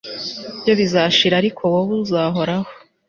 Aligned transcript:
byo 0.61 0.73
bizashira, 0.79 1.35
ariko 1.41 1.61
wowe 1.73 1.93
uzahoraho 2.03 2.69